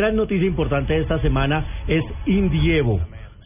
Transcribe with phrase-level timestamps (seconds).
[0.00, 3.02] Gran noticia importante de esta semana es Indievo.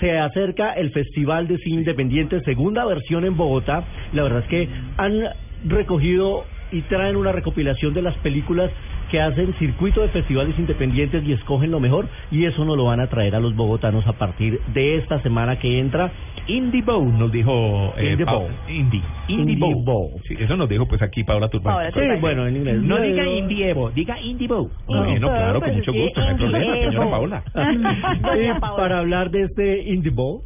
[0.00, 3.84] Se acerca el Festival de Cine Independiente, segunda versión en Bogotá.
[4.14, 5.24] La verdad es que han
[5.66, 8.70] recogido y traen una recopilación de las películas
[9.10, 13.00] que hacen circuito de festivales independientes y escogen lo mejor y eso nos lo van
[13.00, 16.12] a traer a los bogotanos a partir de esta semana que entra
[16.46, 18.48] Indie Bow, nos dijo eh, Indie Bow.
[18.68, 19.84] Indie, Indie, Indie Bow.
[19.84, 20.20] Bow.
[20.26, 21.48] Sí, eso nos dijo pues aquí Paula.
[21.48, 22.82] Paola Sí, bueno, en inglés.
[22.82, 23.36] No No, diga no.
[23.36, 24.70] Indie Evo, diga Indie Bow.
[24.88, 25.04] No.
[25.04, 27.42] Bueno, claro, con mucho gusto, no hay problema, señora Paula.
[28.38, 30.40] Y para hablar de este Indie Bowl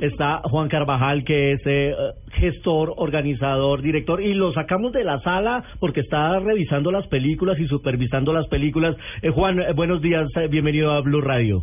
[0.00, 1.94] está Juan Carvajal, que es eh,
[2.36, 7.66] gestor, organizador, director, y lo sacamos de la sala porque está revisando las películas y
[7.66, 8.96] supervisando las películas.
[9.22, 11.62] Eh, Juan, eh, buenos días, eh, bienvenido a Blue Radio.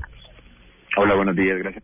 [0.97, 1.83] Hola, buenos días, gracias.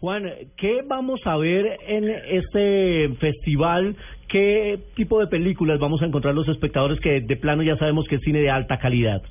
[0.00, 3.96] Juan, ¿qué vamos a ver en este festival?
[4.28, 8.16] ¿Qué tipo de películas vamos a encontrar los espectadores que de plano ya sabemos que
[8.16, 9.22] es cine de alta calidad?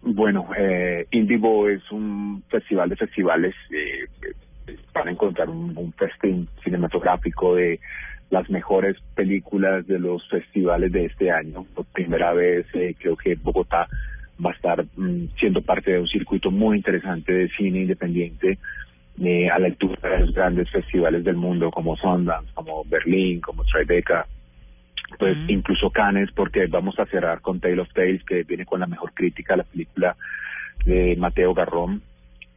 [0.00, 3.54] Bueno, eh, Indivo es un festival de festivales.
[4.92, 7.80] Van a encontrar un, un festín cinematográfico de
[8.30, 11.64] las mejores películas de los festivales de este año.
[11.74, 13.88] Por primera vez, eh, creo que Bogotá
[14.44, 18.58] va a estar mm, siendo parte de un circuito muy interesante de cine independiente
[19.20, 23.64] eh, a la altura de los grandes festivales del mundo como Sundance, como Berlín, como
[23.64, 24.26] Tribeca.
[25.18, 28.86] pues incluso Cannes porque vamos a cerrar con Tale of Tales que viene con la
[28.86, 30.16] mejor crítica a la película
[30.84, 32.02] de Mateo Garrón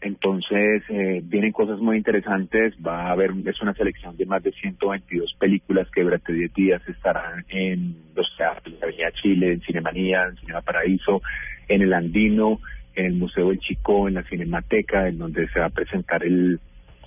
[0.02, 2.74] entonces eh, vienen cosas muy interesantes.
[2.86, 6.82] Va a haber es una selección de más de 122 películas que durante 10 días
[6.88, 11.22] estarán en los teatros de Avenida Chile en Cinemanía en Cinema Paraíso
[11.68, 12.60] en el Andino
[12.96, 16.60] en el Museo del Chico en la Cinemateca en donde se va a presentar el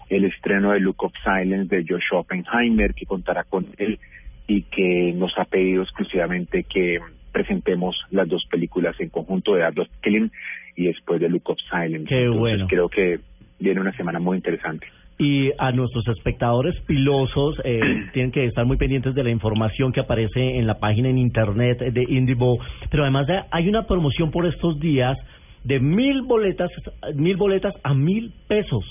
[0.08, 3.98] el estreno de Look of Silence de Josh Oppenheimer que contará con él
[4.46, 7.00] y que nos ha pedido exclusivamente que
[7.32, 10.30] presentemos las dos películas en conjunto de Adolf Killing
[10.76, 12.06] y después de Look of Silence.
[12.08, 12.66] Qué Entonces, bueno.
[12.68, 13.20] Creo que
[13.58, 14.86] viene una semana muy interesante.
[15.16, 17.80] Y a nuestros espectadores pilosos eh,
[18.12, 21.78] tienen que estar muy pendientes de la información que aparece en la página en internet
[21.78, 22.58] de Indivo.
[22.90, 25.16] Pero además de- hay una promoción por estos días
[25.62, 26.70] de mil boletas,
[27.14, 28.84] mil boletas a mil pesos.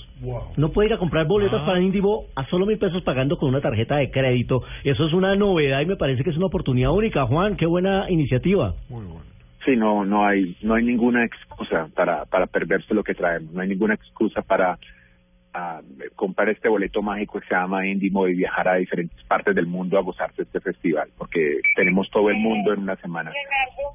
[0.56, 3.60] No puede ir a comprar boletas para Indivo a solo mil pesos pagando con una
[3.60, 4.62] tarjeta de crédito.
[4.82, 7.26] Eso es una novedad y me parece que es una oportunidad única.
[7.26, 8.74] Juan, qué buena iniciativa.
[9.64, 13.52] Sí, no, no hay, no hay ninguna excusa para, para perderse lo que traemos.
[13.52, 14.78] No hay ninguna excusa para
[15.54, 15.80] ah,
[16.16, 19.96] comprar este boleto mágico que se llama Indimo y viajar a diferentes partes del mundo
[19.98, 23.32] a gozarse este festival, porque tenemos todo el mundo en una semana.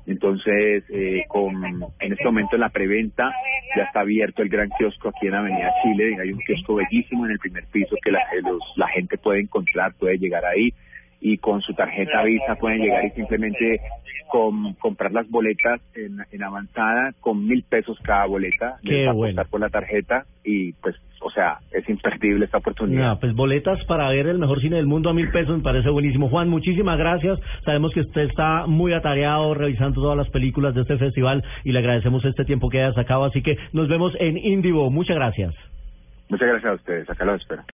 [0.08, 1.64] Entonces, eh, con,
[2.00, 3.32] en este momento en la preventa
[3.76, 6.16] ya está abierto el gran kiosco aquí en Avenida Chile.
[6.20, 9.42] Hay un kiosco bellísimo en el primer piso que la, eh, los- la gente puede
[9.42, 10.74] encontrar, puede llegar ahí
[11.22, 13.82] y con su tarjeta Visa pueden llegar y simplemente
[14.80, 18.78] comprar las boletas en, en avanzada con mil pesos cada boleta.
[18.84, 19.42] Qué Les va a bueno.
[19.50, 23.08] por la tarjeta y pues, o sea, es imperdible esta oportunidad.
[23.08, 25.90] No, pues boletas para ver el mejor cine del mundo a mil pesos me parece
[25.90, 26.30] buenísimo.
[26.30, 27.40] Juan, muchísimas gracias.
[27.66, 31.80] Sabemos que usted está muy atareado revisando todas las películas de este festival y le
[31.80, 33.26] agradecemos este tiempo que haya sacado.
[33.26, 34.90] Así que nos vemos en Indivo.
[34.92, 35.56] Muchas gracias.
[36.30, 37.10] Muchas gracias a ustedes.
[37.10, 37.64] Acá los espero.